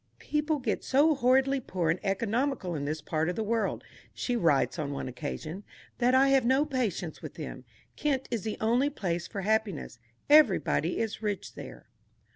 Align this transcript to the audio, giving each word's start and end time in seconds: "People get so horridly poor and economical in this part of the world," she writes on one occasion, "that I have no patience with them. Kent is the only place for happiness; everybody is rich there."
"People 0.17 0.57
get 0.57 0.83
so 0.83 1.13
horridly 1.13 1.59
poor 1.59 1.91
and 1.91 1.99
economical 2.03 2.73
in 2.73 2.85
this 2.85 3.01
part 3.03 3.29
of 3.29 3.35
the 3.35 3.43
world," 3.43 3.83
she 4.15 4.35
writes 4.35 4.79
on 4.79 4.91
one 4.91 5.07
occasion, 5.07 5.63
"that 5.99 6.15
I 6.15 6.29
have 6.29 6.43
no 6.43 6.65
patience 6.65 7.21
with 7.21 7.35
them. 7.35 7.65
Kent 7.95 8.27
is 8.31 8.41
the 8.41 8.57
only 8.59 8.89
place 8.89 9.27
for 9.27 9.41
happiness; 9.41 9.99
everybody 10.27 10.97
is 10.97 11.21
rich 11.21 11.53
there." 11.53 11.85